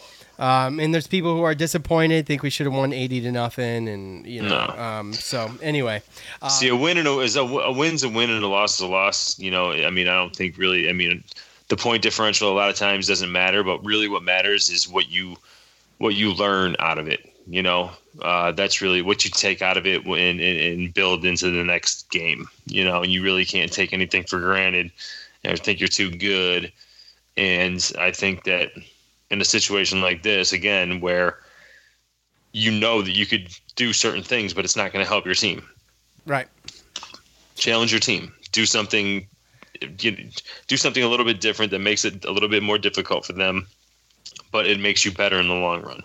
[0.42, 3.86] Um, and there's people who are disappointed, think we should have won 80 to nothing,
[3.86, 4.48] and you know.
[4.48, 4.82] No.
[4.82, 6.02] Um, so anyway,
[6.42, 8.74] uh, See, a win and a, is a, a win's a win and a loss
[8.74, 9.38] is a loss.
[9.38, 10.88] You know, I mean, I don't think really.
[10.88, 11.22] I mean,
[11.68, 15.08] the point differential a lot of times doesn't matter, but really what matters is what
[15.08, 15.36] you
[15.98, 17.32] what you learn out of it.
[17.46, 21.24] You know, uh, that's really what you take out of it and, and, and build
[21.24, 22.48] into the next game.
[22.66, 24.90] You know, and you really can't take anything for granted
[25.44, 26.72] and think you're too good.
[27.36, 28.72] And I think that
[29.32, 31.38] in a situation like this, again, where
[32.52, 35.34] you know that you could do certain things, but it's not going to help your
[35.34, 35.66] team.
[36.26, 36.46] right.
[37.56, 38.32] Challenge your team.
[38.52, 39.26] Do something.
[40.00, 40.30] you-
[40.66, 43.32] Do something a little bit different that makes it a little bit more difficult for
[43.34, 43.66] them,
[44.50, 46.02] but it makes you better in the long run.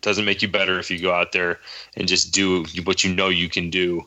[0.00, 1.60] Doesn't make you better if you go out there
[1.96, 4.06] and just do what you know you can do,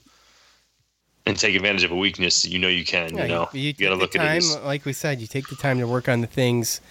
[1.26, 3.16] and take advantage of a weakness that you know you can.
[3.16, 4.64] Yeah, you know, you, you, take got to look time, at it.
[4.64, 6.82] Like we said, you take the time to work on the things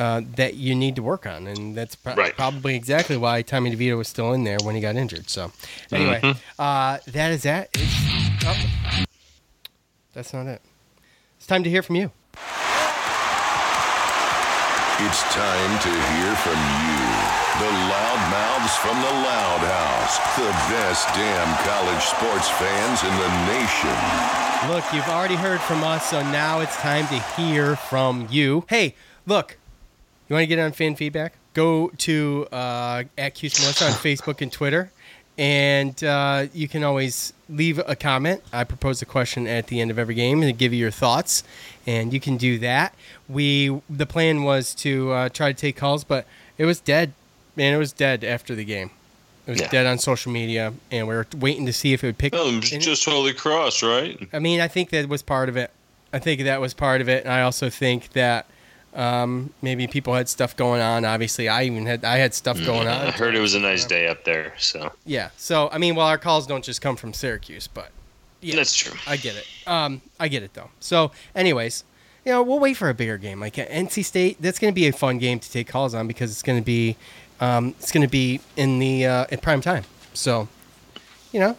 [0.00, 2.34] uh, that you need to work on, and that's pro- Right.
[2.34, 5.28] probably exactly why Tommy DeVito was still in there when he got injured.
[5.28, 5.52] So,
[5.92, 6.38] anyway, Mm-hmm.
[6.60, 7.68] uh, that is that.
[7.74, 9.04] It's, oh,
[10.14, 10.62] that's not it.
[11.36, 12.10] It's time to hear from you.
[15.02, 17.00] It's time to hear from you.
[17.60, 20.18] The loudmouths from the Loud House.
[20.36, 23.96] The best damn college sports fans in the nation.
[24.70, 28.64] Look, you've already heard from us, so now it's time to hear from you.
[28.68, 28.94] Hey,
[29.26, 29.56] look,
[30.30, 31.34] you want to get on fan feedback?
[31.54, 34.90] Go to uh, at Cuse Militia on Facebook and Twitter,
[35.36, 38.42] and uh, you can always leave a comment.
[38.52, 41.42] I propose a question at the end of every game and give you your thoughts,
[41.86, 42.94] and you can do that.
[43.28, 47.12] We the plan was to uh, try to take calls, but it was dead.
[47.56, 48.90] Man, it was dead after the game.
[49.48, 49.68] It was Yeah.
[49.70, 52.32] dead on social media, and we were waiting to see if it would pick.
[52.36, 54.16] oh, and- just Holy Cross, right?
[54.32, 55.72] I mean, I think that was part of it.
[56.12, 58.46] I think that was part of it, and I also think that
[58.94, 61.04] um, maybe people had stuff going on.
[61.04, 63.06] Obviously, I even had I had stuff going on.
[63.06, 65.30] I heard it was a nice day up there, so Yeah.
[65.36, 67.90] So I mean, well, our calls don't just come from Syracuse, but
[68.40, 68.98] yeah, that's true.
[69.06, 69.46] I get it.
[69.66, 70.70] Um, I get it though.
[70.80, 71.84] So, anyways,
[72.24, 74.36] you know, we'll wait for a bigger game like uh, NC State.
[74.40, 76.64] That's going to be a fun game to take calls on because it's going to
[76.64, 76.96] be,
[77.40, 79.84] um, it's going to be in the uh, at prime time.
[80.14, 80.48] So,
[81.32, 81.56] you know,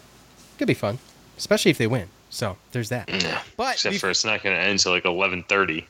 [0.58, 0.98] could be fun,
[1.38, 2.08] especially if they win.
[2.30, 3.08] So there's that.
[3.10, 3.42] Yeah.
[3.56, 5.86] But Except bef- for it's not going to end until like eleven thirty.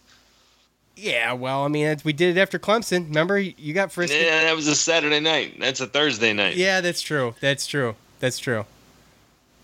[0.96, 3.08] Yeah, well, I mean, we did it after Clemson.
[3.08, 4.18] Remember, you got frisky.
[4.18, 5.56] Yeah, that was a Saturday night.
[5.58, 6.56] That's a Thursday night.
[6.56, 7.34] Yeah, that's true.
[7.40, 7.96] That's true.
[8.20, 8.66] That's true.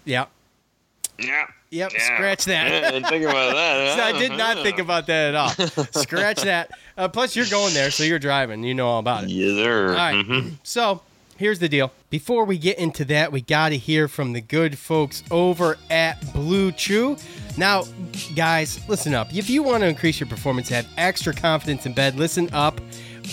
[0.05, 0.27] Yeah.
[1.19, 1.47] Yeah.
[1.71, 1.93] Yep.
[1.93, 2.15] Yeah.
[2.17, 2.91] Scratch Yeah, I that.
[2.93, 3.97] didn't think about that.
[3.99, 5.51] So I did not think about that at all.
[5.93, 6.71] Scratch that.
[6.97, 8.63] Uh, plus, you're going there, so you're driving.
[8.65, 9.31] You know all about it.
[9.31, 9.89] Yeah, there.
[9.91, 10.25] All right.
[10.25, 10.53] Mhm.
[10.63, 11.03] So
[11.37, 11.93] here's the deal.
[12.11, 16.33] Before we get into that, we got to hear from the good folks over at
[16.33, 17.19] Blue Chew.
[17.59, 17.85] Now,
[18.35, 19.35] guys, listen up.
[19.35, 22.81] If you want to increase your performance, have extra confidence in bed, listen up.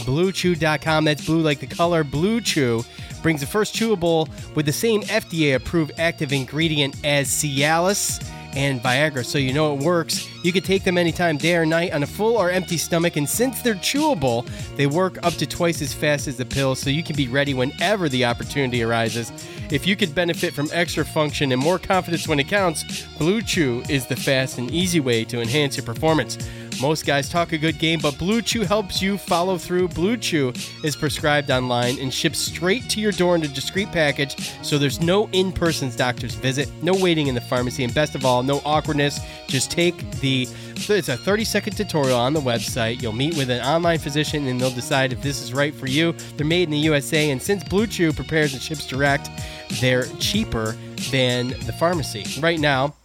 [0.04, 1.06] BlueChew.com.
[1.06, 2.04] That's blue like the color.
[2.04, 2.84] Blue Chew
[3.22, 8.22] brings the first chewable with the same FDA approved active ingredient as Cialis
[8.56, 10.30] and Viagra, so you know it works.
[10.44, 13.28] You can take them anytime, day or night, on a full or empty stomach, and
[13.28, 17.04] since they're chewable, they work up to twice as fast as the pill, so you
[17.04, 19.32] can be ready whenever the opportunity arises.
[19.72, 23.84] If you could benefit from extra function and more confidence when it counts, Blue Chew
[23.90, 26.38] is the fast and easy way to enhance your performance.
[26.82, 29.88] Most guys talk a good game, but Blue Chew helps you follow through.
[29.90, 34.52] Blue Chew is prescribed online and shipped straight to your door in a discreet package,
[34.62, 38.26] so there's no in person doctor's visit, no waiting in the pharmacy, and best of
[38.26, 39.20] all, no awkwardness.
[39.48, 43.02] Just take the it's a 30 second tutorial on the website.
[43.02, 46.14] You'll meet with an online physician and they'll decide if this is right for you.
[46.36, 49.30] They're made in the USA, and since Blue Chew prepares and ships direct,
[49.80, 50.76] they're cheaper
[51.12, 52.26] than the pharmacy.
[52.42, 52.96] Right now,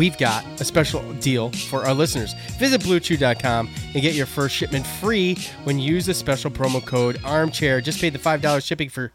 [0.00, 2.32] we've got a special deal for our listeners.
[2.58, 7.20] Visit bluechew.com and get your first shipment free when you use the special promo code
[7.22, 7.82] armchair.
[7.82, 9.12] Just pay the $5 shipping for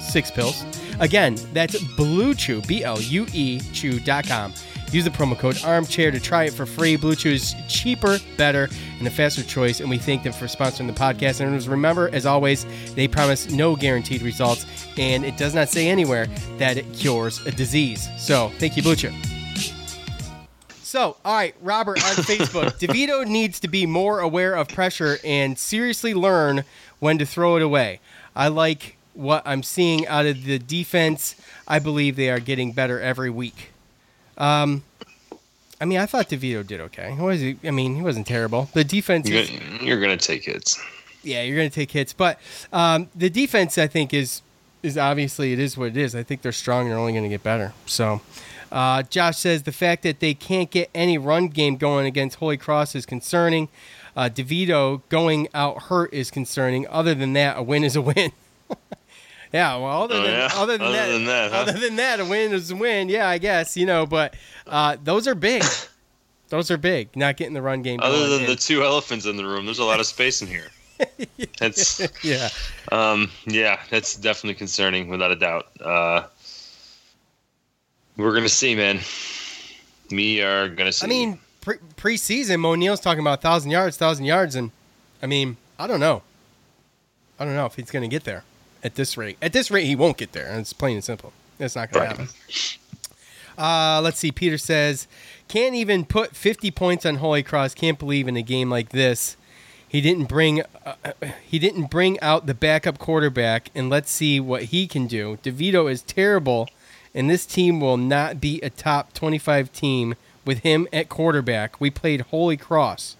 [0.00, 0.64] six pills.
[0.98, 4.52] Again, that's Blue Chew, B L U E Chew.com.
[4.90, 6.96] Use the promo code armchair to try it for free.
[6.96, 10.88] Blue Chew is cheaper, better, and a faster choice, and we thank them for sponsoring
[10.88, 11.40] the podcast.
[11.40, 14.66] And remember, as always, they promise no guaranteed results,
[14.98, 16.26] and it does not say anywhere
[16.58, 18.08] that it cures a disease.
[18.18, 18.96] So, thank you, Blue.
[20.94, 22.78] So, all right, Robert on Facebook.
[22.78, 26.62] DeVito needs to be more aware of pressure and seriously learn
[27.00, 27.98] when to throw it away.
[28.36, 31.34] I like what I'm seeing out of the defense.
[31.66, 33.72] I believe they are getting better every week.
[34.38, 34.84] Um,
[35.80, 37.10] I mean, I thought DeVito did okay.
[37.18, 37.58] What is he?
[37.64, 38.70] I mean, he wasn't terrible.
[38.72, 40.80] The defense You're, is gonna- you're gonna take hits.
[41.24, 42.38] yeah, you're going to take hits, but
[42.72, 44.42] um, the defense, I think, is
[44.84, 46.14] is obviously it is what it is.
[46.14, 46.88] I think they're strong.
[46.88, 47.72] They're only going to get better.
[47.86, 48.20] So,
[48.72, 52.56] uh, Josh says the fact that they can't get any run game going against Holy
[52.56, 53.68] Cross is concerning.
[54.16, 56.86] Uh, DeVito going out hurt is concerning.
[56.88, 58.30] Other than that, a win is a win.
[59.52, 60.48] yeah, well, other Oh, than, yeah?
[60.54, 61.56] other than Other that, than that, huh?
[61.58, 63.08] other than that, a win is a win.
[63.08, 64.34] Yeah, I guess you know, but
[64.66, 65.64] uh, those are big.
[66.48, 67.14] those are big.
[67.16, 68.00] Not getting the run game.
[68.02, 68.46] Other than in.
[68.46, 70.68] the two elephants in the room, there's a lot of space in here.
[71.58, 72.50] That's yeah,
[72.92, 75.66] um, yeah, that's definitely concerning, without a doubt.
[75.80, 76.22] Uh,
[78.16, 79.00] we're gonna see, man.
[80.10, 81.06] We are gonna see.
[81.06, 84.70] I mean, pre- preseason, Moe Neal's talking about thousand yards, thousand yards, and
[85.22, 86.22] I mean, I don't know.
[87.38, 88.44] I don't know if he's going to get there
[88.84, 89.36] at this rate.
[89.42, 91.32] At this rate, he won't get there, it's plain and simple.
[91.58, 92.16] It's not going Right.
[92.16, 92.34] to happen.
[93.58, 94.30] Uh, let's see.
[94.32, 95.06] Peter says,
[95.48, 97.74] can't even put 50 points on Holy Cross.
[97.74, 99.36] Can't believe in a game like this,
[99.88, 100.94] he didn't bring uh,
[101.44, 103.70] he didn't bring out the backup quarterback.
[103.74, 105.38] And let's see what he can do.
[105.42, 106.68] Devito is terrible,
[107.14, 111.80] and this team will not be a top 25 team with him at quarterback.
[111.80, 113.16] We played Holy Cross.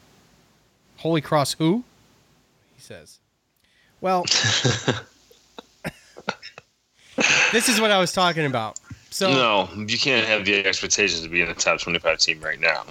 [0.98, 1.84] Holy Cross who?
[2.74, 3.18] He says.
[4.00, 4.24] Well,
[7.52, 8.78] this is what I was talking about.
[9.10, 12.58] So no, you can't have the expectations to be in the top 25 team right
[12.60, 12.84] now.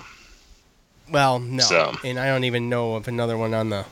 [1.12, 3.86] Well, no, So- and I don't even know of another one on the.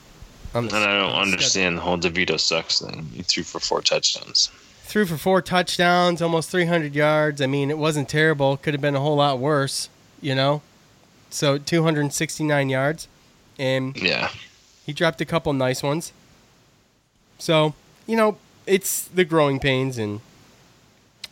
[0.54, 3.06] On the And I don't on the understand the whole DeVito sucks thing.
[3.14, 4.50] He threw for four touchdowns.
[4.92, 7.40] Threw for four touchdowns, almost 300 yards.
[7.40, 8.58] I mean, it wasn't terrible.
[8.58, 9.88] Could have been a whole lot worse,
[10.20, 10.62] you know.
[11.30, 13.08] So 269 yards,
[13.58, 14.32] and Yeah.
[14.86, 16.12] he dropped a couple nice ones.
[17.40, 17.74] So
[18.06, 18.36] you know,
[18.68, 20.20] it's the growing pains, and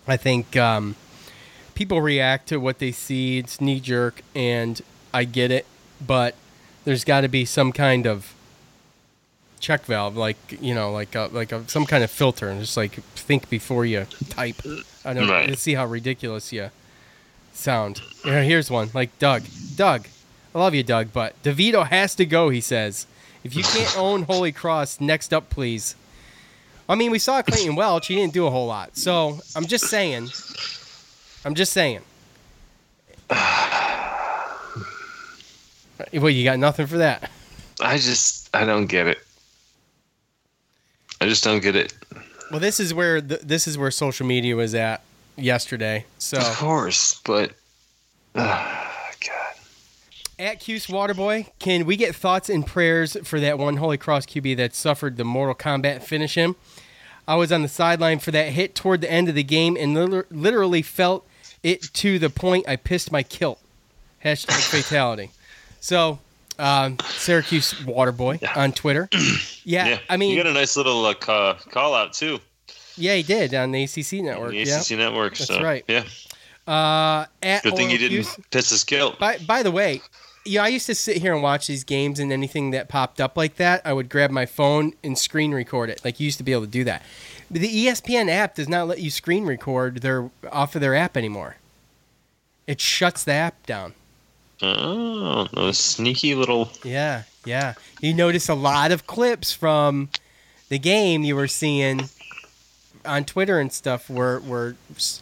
[0.07, 0.95] I think um,
[1.75, 3.39] people react to what they see.
[3.39, 4.81] It's knee jerk, and
[5.13, 5.65] I get it,
[5.99, 6.35] but
[6.85, 8.33] there's got to be some kind of
[9.59, 12.77] check valve, like you know, like a, like a, some kind of filter, and just
[12.77, 14.61] like think before you type.
[15.05, 15.47] I don't Right.
[15.49, 16.69] to see how ridiculous you
[17.53, 18.01] sound.
[18.23, 19.43] Here's one like Doug.
[19.75, 20.07] Doug,
[20.53, 22.49] I love you, Doug, but Devito has to go.
[22.49, 23.05] He says,
[23.43, 25.95] if you can't own Holy Cross, next up, please.
[26.87, 28.07] I mean, we saw Clayton Welch.
[28.07, 28.97] He didn't do a whole lot.
[28.97, 30.29] So I'm just saying.
[31.45, 32.01] I'm just saying.
[36.13, 37.29] Well, you got nothing for that.
[37.81, 39.19] I just, I don't get it.
[41.21, 41.93] I just don't get it.
[42.51, 45.01] Well, this is where th- this is where social media was at
[45.37, 46.05] yesterday.
[46.17, 47.51] So Of course, but.
[48.35, 48.85] Uh,
[49.25, 49.55] God.
[50.37, 54.55] at Cuse Waterboy, can we get thoughts and prayers for that one Holy Cross QB
[54.57, 56.55] that suffered the Mortal Kombat finish him?
[57.27, 59.93] I was on the sideline for that hit toward the end of the game and
[60.31, 61.27] literally felt
[61.61, 63.59] it to the point I pissed my kilt.
[64.23, 65.31] Hashtag fatality.
[65.79, 66.19] So,
[66.59, 69.09] um, Syracuse Waterboy on Twitter.
[69.65, 69.99] Yeah, Yeah.
[70.09, 71.13] I mean, you got a nice little uh,
[71.53, 72.39] call out, too.
[72.95, 74.51] yeah, he did on the ACC network.
[74.51, 74.79] The Yeah.
[74.79, 75.37] ACC network.
[75.37, 75.83] That's so, right.
[75.87, 76.05] Yeah.
[76.65, 79.19] Uh, at Good thing Oral you didn't Cuse- piss his kilt.
[79.19, 80.01] By by the way,
[80.45, 83.37] yeah, I used to sit here and watch these games, and anything that popped up
[83.37, 86.03] like that, I would grab my phone and screen record it.
[86.03, 87.03] Like you used to be able to do that.
[87.51, 91.15] But the ESPN app does not let you screen record their off of their app
[91.17, 91.57] anymore.
[92.65, 93.93] It shuts the app down.
[94.61, 96.71] Oh, those sneaky little.
[96.83, 97.75] Yeah, yeah.
[98.01, 100.09] You notice a lot of clips from
[100.69, 102.09] the game you were seeing
[103.05, 104.75] on Twitter and stuff were were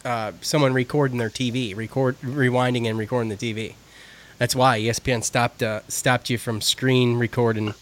[0.04, 3.74] uh, someone recording their TV, record rewinding and recording the TV.
[4.38, 7.74] That's why ESPN stopped uh, stopped you from screen recording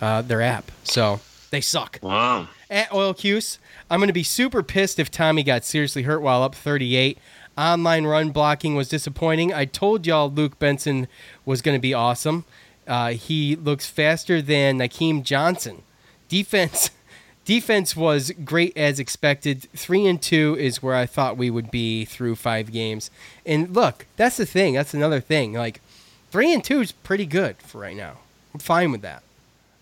[0.00, 0.70] uh, their app.
[0.84, 1.98] So they suck.
[2.02, 2.48] Wow.
[2.70, 3.58] At Oil Cuse,
[3.90, 7.18] I'm going to be super pissed if Tommy got seriously hurt while up 38.
[7.60, 9.52] Online run blocking was disappointing.
[9.52, 11.08] I told y'all Luke Benson
[11.44, 12.46] was going to be awesome.
[12.88, 15.82] Uh, he looks faster than Nykeim Johnson.
[16.28, 16.90] Defense,
[17.44, 19.68] defense was great as expected.
[19.76, 23.10] Three and two is where I thought we would be through five games.
[23.44, 24.72] And look, that's the thing.
[24.74, 25.52] That's another thing.
[25.52, 25.82] Like
[26.30, 28.14] three and two is pretty good for right now.
[28.54, 29.22] I'm fine with that.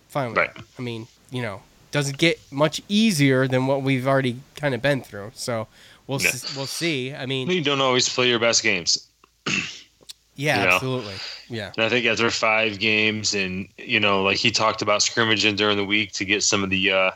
[0.09, 0.55] Fine with Right.
[0.55, 0.65] that.
[0.79, 1.63] I mean, you know,
[1.93, 5.31] doesn't get much easier than what we've already kind of been through.
[5.35, 5.69] So
[6.09, 6.31] we'll Yeah.
[6.31, 7.15] s- we'll see.
[7.15, 9.07] I mean, You don't always play your best games.
[10.35, 10.75] yeah, you know.
[10.75, 11.15] absolutely.
[11.49, 11.73] Yeah.
[11.77, 15.77] And I think after five games, and you know, like he talked about scrimmaging during
[15.77, 17.11] the week to get some of the uh,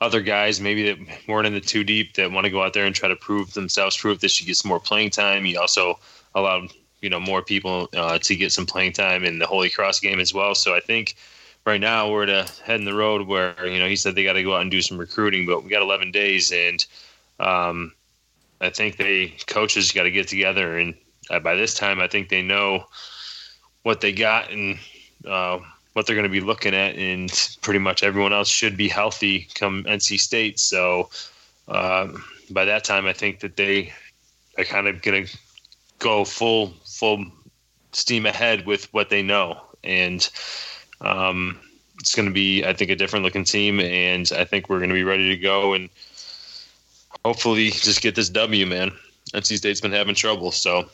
[0.00, 2.84] other guys, maybe that weren't in the too deep, that want to go out there
[2.86, 5.44] and try to prove themselves, prove that she gets more playing time.
[5.44, 5.98] He also
[6.34, 10.00] allowed you know more people uh, to get some playing time in the Holy Cross
[10.00, 10.54] game as well.
[10.54, 11.16] So I think
[11.66, 14.24] right now we're at a head in the road where you know he said they
[14.24, 16.84] got to go out and do some recruiting, but we got 11 days, and
[17.40, 17.92] um,
[18.62, 20.94] I think they coaches got to get together and
[21.30, 22.86] uh, by this time I think they know
[23.82, 24.78] what they got and
[25.26, 25.58] uh,
[25.94, 27.30] what they're going to be looking at, and
[27.62, 30.60] pretty much everyone else should be healthy come NC State.
[30.60, 31.10] So
[31.68, 32.08] uh,
[32.50, 33.92] by that time, I think that they
[34.58, 35.38] are kind of going to
[35.98, 37.26] go full full
[37.92, 40.30] steam ahead with what they know, and
[41.02, 41.60] Um,
[42.00, 44.90] it's going to be, I think, a different looking team, and I think we're going
[44.90, 45.90] to be ready to go and
[47.24, 48.92] hopefully just get this W, man.
[49.34, 50.88] NC State's been having trouble, so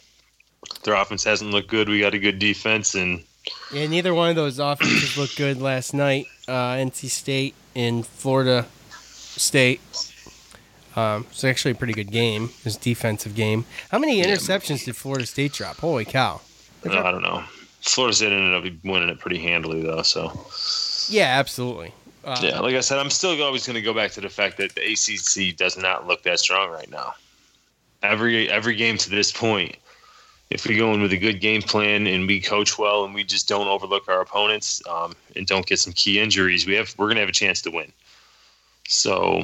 [0.85, 1.89] their offense hasn't looked good.
[1.89, 3.25] We got a good defense, and
[3.73, 6.27] Yeah, neither one of those offenses looked good last night.
[6.47, 8.67] Uh, NC State and Florida
[9.01, 9.81] State.
[10.97, 12.51] Um, it's actually a pretty good game.
[12.65, 13.65] This defensive game.
[13.91, 15.77] How many interceptions did Florida State drop?
[15.77, 16.41] Holy cow!
[16.85, 17.45] I don't know.
[17.81, 20.03] Florida State ended up winning it pretty handily, though.
[20.03, 20.47] So
[21.09, 21.93] Yeah, absolutely.
[22.25, 24.57] Uh, yeah, like I said, I'm still always going to go back to the fact
[24.59, 27.15] that the ACC does not look that strong right now.
[28.03, 29.77] Every every game to this point,
[30.51, 33.25] if we go in with a good game plan and we coach well and we
[33.25, 37.07] just don't overlook our opponents um, and don't get some key injuries, we have we're
[37.07, 37.93] going to have a chance to win.
[38.89, 39.43] So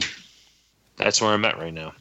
[0.96, 1.92] that's where I'm at right now.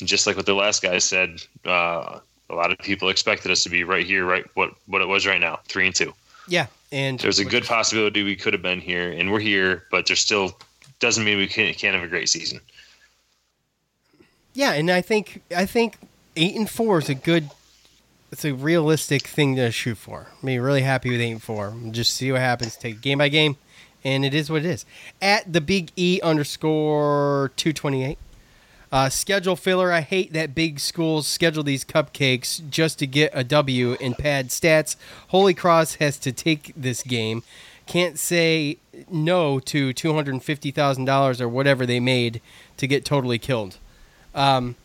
[0.00, 2.18] And just like what the last guy said, uh,
[2.50, 5.26] a lot of people expected us to be right here, right what what it was
[5.26, 6.12] right now, three and two.
[6.48, 10.06] Yeah, and There's a good possibility we could have been here, and we're here, but
[10.06, 10.58] there still
[11.00, 12.60] doesn't mean we can't, can't have a great season.
[14.52, 15.96] Yeah, and I think I think
[16.36, 17.50] eight and four is a good.
[18.30, 20.28] It's a realistic thing to shoot for.
[20.30, 21.74] I mean, really happy with eight and four.
[21.90, 22.76] Just see what happens.
[22.76, 23.56] Take game by game,
[24.04, 24.84] and it is what it is.
[25.22, 28.18] At the big E underscore two twenty eight.
[28.92, 29.90] Uh, schedule filler.
[29.90, 34.48] I hate that big schools schedule these cupcakes just to get a W and pad
[34.50, 34.96] stats.
[35.28, 37.42] Holy Cross has to take this game.
[37.86, 38.76] Can't say
[39.10, 42.42] no to two hundred fifty thousand dollars or whatever they made
[42.76, 43.78] to get totally killed.
[44.34, 44.76] Um,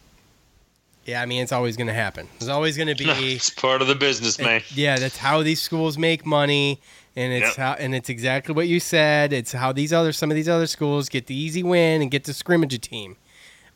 [1.05, 2.27] yeah, I mean it's always going to happen.
[2.37, 3.09] It's always going to be.
[3.35, 4.61] it's part of the business, man.
[4.73, 6.79] Yeah, that's how these schools make money,
[7.15, 7.55] and it's Yep.
[7.57, 9.33] how and it's exactly what you said.
[9.33, 12.23] It's how these other some of these other schools get the easy win and get
[12.25, 13.15] to scrimmage a team,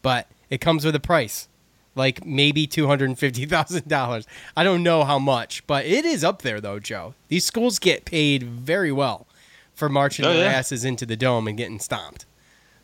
[0.02, 1.48] but it comes with a price,
[1.96, 4.26] like maybe two hundred and fifty thousand dollars.
[4.56, 7.14] I don't know how much, but it is up there though, Joe.
[7.30, 9.28] These schools get paid very well
[9.76, 10.58] for marching Oh, their yeah.
[10.58, 12.26] asses into the dome and getting stomped.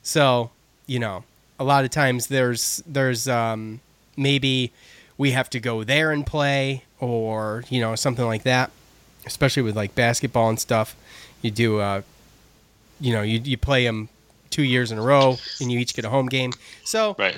[0.03, 0.51] So
[0.85, 1.23] you know,
[1.59, 3.81] a lot of times there's there's um,
[4.15, 4.71] maybe
[5.17, 8.71] we have to go there and play or you know something like that
[9.25, 10.95] especially with like basketball and stuff
[11.41, 12.01] you do uh
[12.99, 14.09] you know you, you play them
[14.57, 16.51] two years in a row and you each get a home game.
[16.83, 17.37] So Right.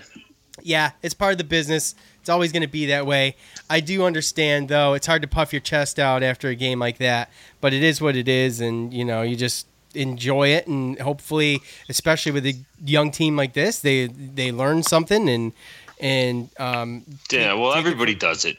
[0.61, 1.95] yeah it's part of the business.
[2.21, 3.35] It's always going to be that way.
[3.69, 6.97] I do understand though it's hard to puff your chest out after a game like
[6.99, 7.29] that
[7.61, 11.59] but it is what it is and you know you just enjoy it and hopefully
[11.89, 12.55] especially with a
[12.85, 15.51] young team like this they they learn something and
[15.99, 18.57] and um Yeah, well, everybody does it.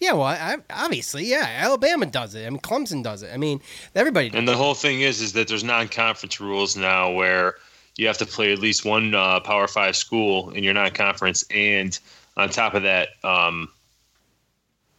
[0.00, 2.46] yeah well I, obviously yeah alabama does it.
[2.46, 3.30] I mean clemson does it.
[3.32, 3.60] I mean
[3.94, 7.54] everybody does And the whole thing is, is that there's non-conference rules now where
[7.96, 11.98] you have to play at least one uh, Power Five school in your non-conference, and
[12.36, 13.68] on top of that, um,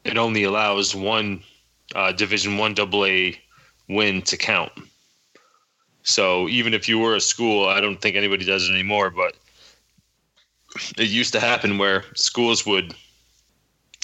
[0.04, 1.44] it only allows one
[1.96, 3.38] uh, Division One AA
[3.88, 4.72] win to count.
[6.04, 9.36] So even if you were a school, I don't think anybody does it anymore, but
[10.98, 12.94] it used to happen where schools would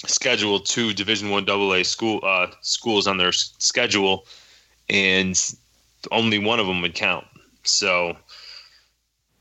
[0.05, 4.25] schedule two Division One AA school uh, schools on their schedule,
[4.89, 5.37] and
[6.11, 7.25] only one of them would count.
[7.63, 8.15] So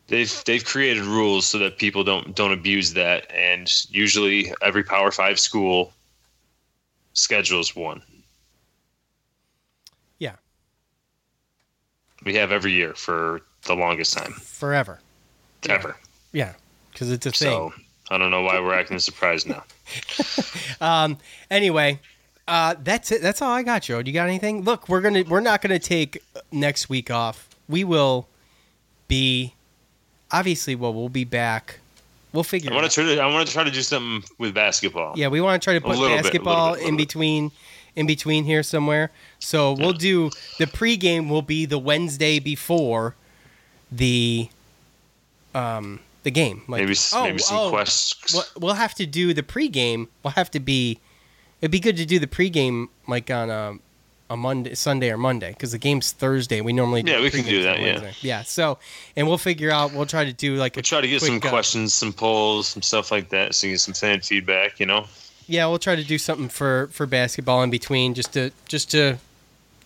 [0.09, 5.11] they've they've created rules so that people don't don't abuse that, and usually every Power
[5.11, 5.92] Five school
[7.14, 8.03] schedules one.
[10.18, 10.35] yeah
[12.25, 15.01] We have every year for the longest time forever
[15.68, 15.97] ever.
[16.33, 16.55] yeah
[16.92, 17.73] because it's a thing So
[18.11, 19.64] I don't know why we're acting surprised now.
[20.81, 21.18] Um.
[21.51, 21.99] Anyway,
[22.47, 23.21] uh, that's it.
[23.21, 24.01] That's all I got, Joe.
[24.01, 24.62] Do you got anything?
[24.62, 27.49] Look, we're gonna we're not gonna take next week off.
[27.68, 28.29] We will
[29.09, 29.55] be
[30.31, 30.75] obviously.
[30.75, 31.81] Well, we'll be back.
[32.33, 32.71] We'll figure.
[32.71, 32.91] I it want out.
[32.93, 35.14] to try to I want to try to do something with basketball.
[35.17, 37.51] Yeah, we want to try to put little bit, basketball bit, in between
[37.97, 39.11] in between here somewhere.
[39.38, 43.14] So we'll do the pregame will be the Wednesday before
[43.91, 44.49] the
[45.55, 46.62] um the game.
[46.69, 48.35] Like, maybe oh, maybe some oh, quests.
[48.35, 50.09] We'll, we'll have to do the pregame.
[50.23, 50.99] We'll have to be.
[51.61, 53.79] It'd be good to do the pregame like on a,
[54.31, 56.61] a Monday, Sunday or Monday because the game's Thursday.
[56.61, 58.12] We normally do Yeah, we can do that, yeah.
[58.21, 58.43] Yeah.
[58.43, 58.79] So,
[59.17, 59.93] and we'll figure out.
[59.93, 62.83] We'll try to do like We'll try to get some uh, questions, some polls, some
[62.83, 64.81] stuff like that, so you get some fan feedback.
[64.81, 65.07] You know,
[65.47, 69.19] yeah, we'll try to do something for for basketball in between, just to just to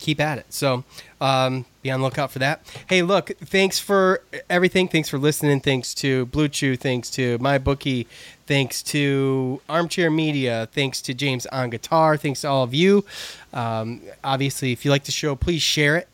[0.03, 0.47] keep at it.
[0.51, 0.85] So,
[1.21, 2.61] um, be on the lookout for that.
[2.89, 4.89] Hey, look, thanks for everything.
[4.89, 5.61] Thanks for listening.
[5.61, 6.79] Thanks to BlueChew.
[6.79, 8.07] Thanks to my bookie.
[8.47, 10.69] Thanks to Armchair Media.
[10.73, 12.17] Thanks to James on guitar.
[12.17, 13.05] Thanks to all of you.
[13.53, 16.09] Um, obviously, if you like the show, please share it.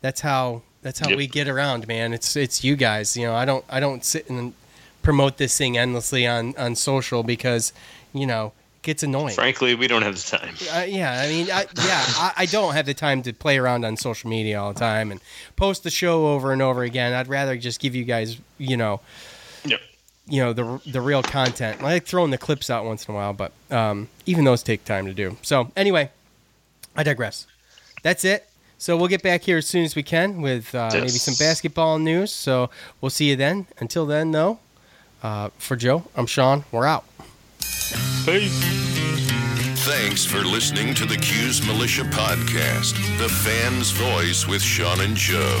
[0.00, 1.18] That's how that's how Yep.
[1.18, 2.12] we get around, man.
[2.12, 3.16] It's it's you guys.
[3.16, 4.52] You know, I don't I don't sit and
[5.02, 7.72] promote this thing endlessly on on social because
[8.12, 9.34] you know gets annoying.
[9.34, 10.54] Frankly, we don't have the time.
[10.74, 13.84] Uh, yeah, I mean, I, yeah, I, I don't have the time to play around
[13.84, 15.20] on social media all the time and
[15.56, 17.12] post the show over and over again.
[17.12, 19.00] I'd rather just give you guys, you know,
[19.64, 19.80] Yep.
[20.26, 21.80] you know the the real content.
[21.80, 24.84] I like throwing the clips out once in a while, but um, even those take
[24.84, 25.36] time to do.
[25.42, 26.10] So anyway,
[26.96, 27.46] I digress.
[28.02, 28.48] That's it.
[28.78, 32.00] So we'll get back here as soon as we can with uh, maybe some basketball
[32.00, 32.32] news.
[32.32, 32.68] So
[33.00, 33.68] we'll see you then.
[33.78, 34.58] Until then, though,
[35.22, 36.64] uh, for Joe, I'm Sean.
[36.72, 37.04] We're out.
[38.24, 38.60] Peace.
[39.84, 45.60] Thanks for listening to the Cuse Militia Podcast, the fan's voice with Sean and Joe.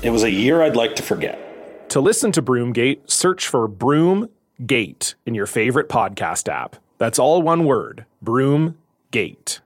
[0.00, 1.90] It was a year I'd like to forget.
[1.90, 6.76] To listen to Broomgate, search for Broomgate in your favorite podcast app.
[6.98, 9.58] That's all one word Broomgate.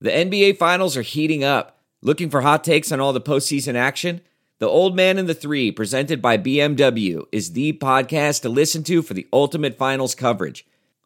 [0.00, 1.80] The NBA Finals are heating up.
[2.00, 4.22] Looking for hot takes on all the postseason action?
[4.58, 9.02] The Old Man and the Three, presented by BMW, is the podcast to listen to
[9.02, 10.64] for the ultimate finals coverage.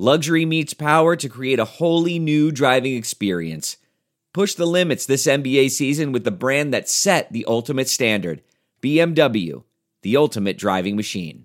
[0.00, 3.76] Luxury meets power to create a wholly new driving experience.
[4.32, 8.40] Push the limits this NBA season with the brand that set the ultimate standard
[8.82, 9.62] BMW,
[10.00, 11.44] the ultimate driving machine.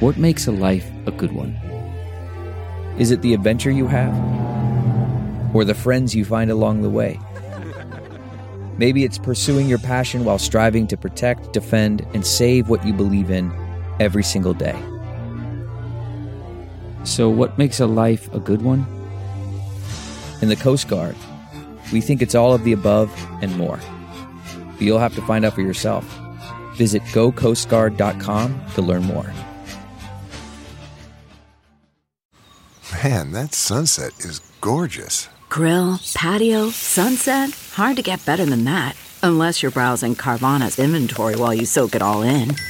[0.00, 1.52] What makes a life a good one?
[2.98, 4.12] Is it the adventure you have?
[5.54, 7.20] Or the friends you find along the way?
[8.76, 13.30] Maybe it's pursuing your passion while striving to protect, defend, and save what you believe
[13.30, 13.52] in
[14.00, 14.82] every single day.
[17.04, 18.86] So, what makes a life a good one?
[20.40, 21.16] In the Coast Guard,
[21.92, 23.10] we think it's all of the above
[23.42, 23.78] and more.
[24.72, 26.04] But you'll have to find out for yourself.
[26.74, 29.32] Visit gocoastguard.com to learn more.
[33.04, 35.28] Man, that sunset is gorgeous.
[35.48, 37.50] Grill, patio, sunset.
[37.72, 38.96] Hard to get better than that.
[39.22, 42.54] Unless you're browsing Carvana's inventory while you soak it all in.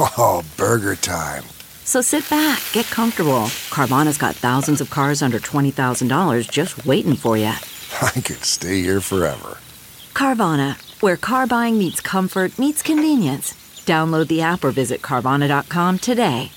[0.00, 1.44] Oh, burger time.
[1.88, 3.46] So sit back, get comfortable.
[3.72, 7.46] Carvana's got thousands of cars under $20,000 just waiting for you.
[8.02, 9.56] I could stay here forever.
[10.12, 13.54] Carvana, where car buying meets comfort, meets convenience.
[13.86, 16.52] Download the app or visit Carvana.com today.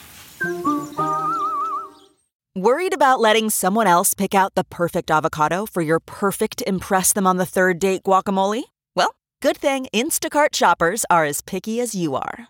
[2.53, 7.25] Worried about letting someone else pick out the perfect avocado for your perfect Impress Them
[7.25, 8.63] on the Third Date guacamole?
[8.97, 12.49] Well, good thing Instacart shoppers are as picky as you are.